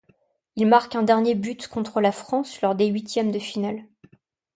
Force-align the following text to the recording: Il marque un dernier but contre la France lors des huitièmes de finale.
Il 0.55 0.65
marque 0.65 0.95
un 0.95 1.03
dernier 1.03 1.35
but 1.35 1.67
contre 1.67 2.01
la 2.01 2.11
France 2.11 2.59
lors 2.61 2.73
des 2.73 2.87
huitièmes 2.87 3.31
de 3.31 3.37
finale. 3.37 3.85